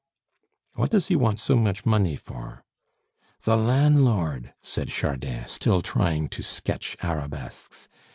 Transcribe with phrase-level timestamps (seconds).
[0.73, 2.63] "What does he want so much money for?"
[3.43, 7.87] "The lan'lord!" said Chardin, still trying to sketch arabesques.